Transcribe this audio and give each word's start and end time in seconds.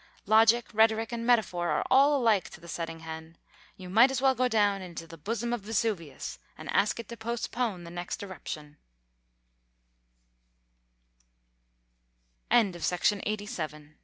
Logic, 0.25 0.65
rhetoric 0.73 1.11
and 1.11 1.27
metaphor 1.27 1.69
are 1.69 1.85
all 1.91 2.17
alike 2.19 2.49
to 2.49 2.59
the 2.59 2.67
setting 2.67 3.01
hen. 3.01 3.37
You 3.77 3.87
might 3.87 4.09
as 4.09 4.19
well 4.19 4.33
go 4.33 4.47
down 4.47 4.81
into 4.81 5.05
the 5.05 5.15
bosom 5.15 5.53
of 5.53 5.61
Vesuvius 5.61 6.39
and 6.57 6.71
ask 6.73 6.99
it 6.99 7.07
to 7.09 7.15
postpone 7.17 7.83
the 7.83 7.91
next 7.91 8.21
eruptio 8.23 8.77